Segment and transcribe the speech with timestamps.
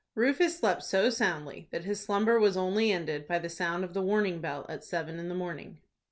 [0.15, 4.01] Rufus slept so soundly, that his slumber was only ended by the sound of the
[4.01, 5.77] warning bell, at seven in the morning.